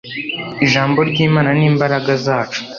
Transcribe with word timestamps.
ijambo 0.65 0.99
ry'imana, 1.09 1.49
ni 1.57 1.65
imbaraga 1.71 2.11
zacu 2.25 2.59